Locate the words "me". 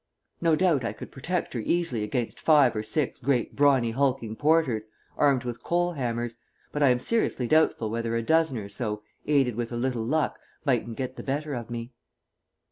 11.69-11.93